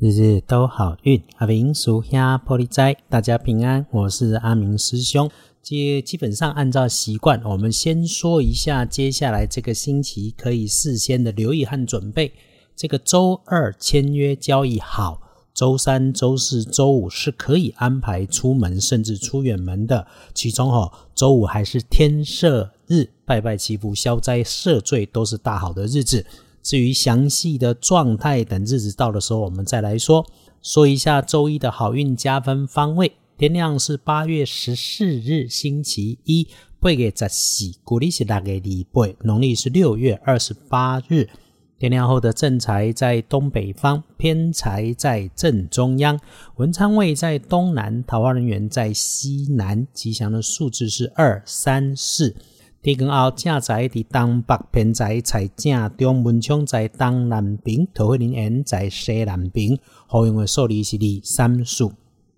[0.00, 3.84] 日日都好运，阿明属下玻璃斋，大家平安。
[3.90, 5.28] 我是阿明师兄。
[5.60, 12.32] 基基本上按照习惯，我们先说一下接下来这个星期可以事先的留意和准备。
[12.76, 15.20] 这个周二签约交易好，
[15.52, 20.06] 周三、周四周五是可以安排出门甚至出远门的。
[20.32, 26.24] 其中哦，周五还是天赦日，拜拜祈福消灾赦罪都是大好的日子。
[26.68, 30.22] 至于详细的状态，等日子到的时候，我们再来说。
[30.60, 36.46] 说一下周一的好运加分方位，天亮是八月十四日星期一，
[36.78, 41.30] 八月十四，古历是大概礼拜，农历是六月二十八日。
[41.78, 46.20] 天亮后的正财在东北方，偏财在正中央，
[46.56, 49.86] 文昌位在东南，桃花人员在西南。
[49.94, 52.36] 吉祥的数字是二、三、四。
[52.88, 59.78] 地根后正在伫东北偏在在正中，文昌在东南边，桃花林缘在西南边。
[60.06, 61.86] 好用的数字是二、三、四。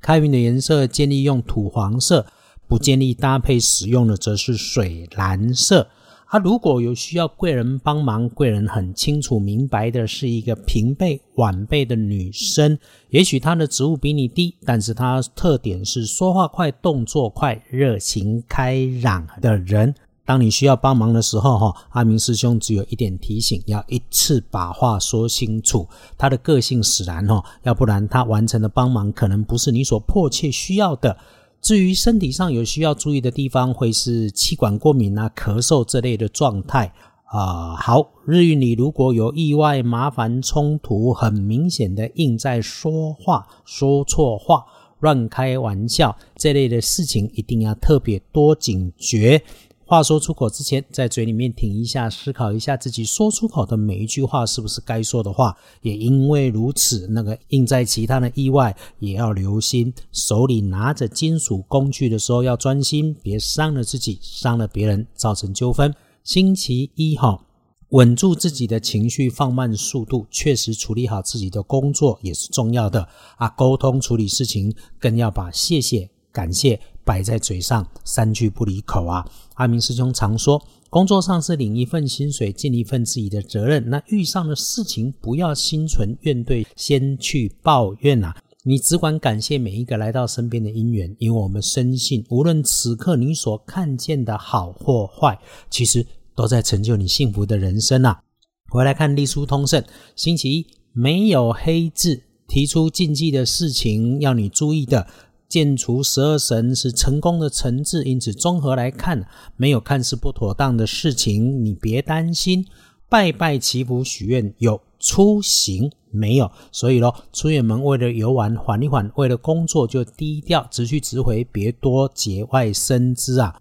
[0.00, 2.26] 开运的颜色建议用土黄色，
[2.66, 5.86] 不建议搭配使用的则是水蓝色。
[6.26, 12.76] 啊，如果有需要贵人帮忙，贵人很清楚明白的是一个平辈晚辈的女生，
[13.10, 19.94] 也许她的职务比你低，但是她特点是说话快、动作快、热情开朗的人。
[20.24, 25.88] 当你需要帮忙的时候，哈，阿明师兄只有一点提醒：要一次把话说清楚。
[26.16, 31.16] 他的个性使然，哈，要不然他完成的帮忙可能不是你所迫切需要的。
[31.60, 36.92] 至于身体上有需要注意的地方，会是气管过敏啊、咳嗽这类的状态
[37.24, 37.74] 啊。
[37.74, 44.64] 好，日运里如果有意外、麻烦、冲突，很明显的硬在说话说错话、
[45.00, 49.42] 乱开玩笑这类的事情，一定要特别多警觉。
[49.90, 55.52] 话说出口之前，在嘴里面停一下，思考一下自己说出口的每一句话是不是该说的话。
[55.82, 59.92] 也因为如此，那个印在其他的意外也要留心。
[60.12, 65.92] 手里拿着金属工具的时候要专心，别伤了自己，伤了别人，造成纠纷。
[66.22, 67.44] 星期一哈，
[67.88, 73.08] 稳住自己的情绪，放慢速度，确实处理好自己的工作也是重要的
[73.38, 73.48] 啊。
[73.48, 76.78] 沟通处理事情，更要把谢谢、感谢。
[77.10, 79.28] 摆在嘴上，三句不离口啊！
[79.54, 83.90] 阿明师兄常说，工作上是领一份薪水，尽一份自己的责任。
[83.90, 88.36] 那遇上的事情，不要心存怨怼，先去抱怨啊！
[88.62, 95.36] 你只管感谢每一个来到身边的因缘，因为我们深信，无论此刻你所看见的好或坏，
[95.68, 96.06] 其实
[96.36, 98.22] 都在成就你幸福的人生啊！
[98.68, 99.82] 回来看隶书通胜，
[100.14, 105.08] 星期一没有黑字，提出禁忌的事情要你注意的。
[105.50, 112.64] 建除十二神是成功的成字，因此综合来看，没有看似不妥当的事情，你别担心。
[113.08, 116.48] 拜拜祈福许愿有出行没有？
[116.70, 123.58] 所以咯，出远门为了游玩缓一缓，为了工作就低调，直去直回，别多节外生枝啊。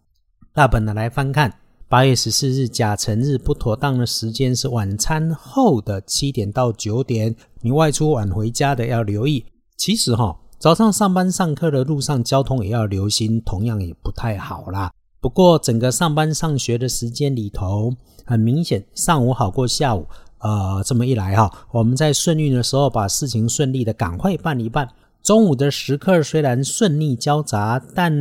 [0.54, 1.52] 大本的来翻看，
[1.88, 9.44] 八月十四日甲辰日不妥当的时间是晚餐后的七点到九点，你外出晚回家的要留意。
[9.76, 10.40] 其实哈。
[10.60, 14.92] 早上上班上课的路上，交通也要留心，同样也不太好啦。
[15.22, 17.94] 不过整个上班上学的时间里头，
[18.26, 20.06] 很明显上午好过下午。
[20.40, 24.86] 呃，这么一来哈，我们在顺运的时候把事情顺利的赶快办一办。
[25.24, 28.12] 中午的时刻虽然顺利交杂，但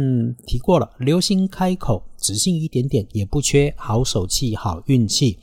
[0.47, 5.41] 提过了，留心开口，仔细一点点，也不缺好手气、好运气。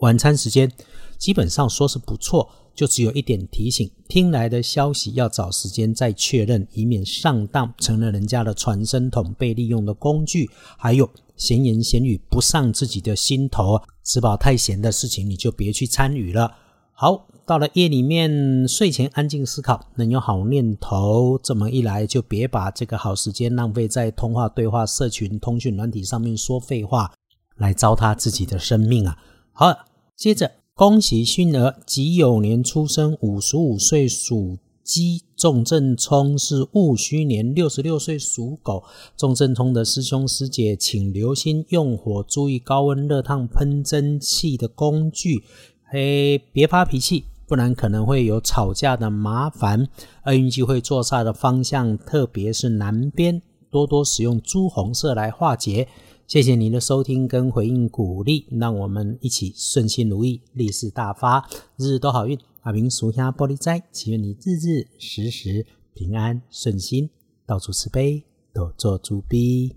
[0.00, 0.70] 晚餐时间
[1.18, 2.48] 基本上说是不错。
[2.74, 10.50] 就只有一点提醒：听来的消息要找时间再确认，以免上当成了人家的传声筒，被利用的工具。
[10.76, 16.54] 还有闲言闲语不上自己的心头，吃饱太闲的事情你就别去参与了。
[16.92, 21.40] 好，到了夜里面，睡前安静思考，能有好念头。
[21.42, 27.10] 这么一来，就别把这个好时间浪费在通话、对话、社群、通讯软体上面说废话，
[27.56, 29.16] 来糟蹋自己的生命啊！
[29.52, 29.74] 好，
[30.14, 30.65] 接着。
[30.76, 35.22] 恭喜勋儿己酉年出生，五十五岁属鸡。
[35.34, 38.84] 重正冲是戊戌年，六十六岁属狗。
[39.16, 45.42] 重正冲的师兄师姐，请留心用火，注意高温热烫喷蒸汽的工具。
[45.86, 49.88] 嘿，别发脾气，不然可能会有吵架的麻烦。
[50.26, 53.40] 厄运机会坐煞的方向，特别是南边，
[53.70, 55.88] 多多使用朱红色来化解。
[56.26, 62.36] 谢谢您的收听跟回应鼓励，让我们一起顺心如意，利市大发，日日都好运。
[62.62, 65.64] 阿明属下玻璃斋，祈愿你日日时时
[65.94, 67.08] 平安顺心，
[67.46, 69.76] 到处慈悲，多做主逼。